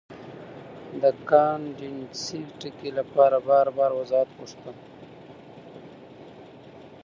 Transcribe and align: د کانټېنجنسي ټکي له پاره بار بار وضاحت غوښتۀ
د 1.01 1.03
کانټېنجنسي 1.29 2.41
ټکي 2.59 2.89
له 2.97 3.03
پاره 3.13 3.39
بار 3.47 3.67
بار 3.77 3.91
وضاحت 3.99 4.29
غوښتۀ 4.37 4.71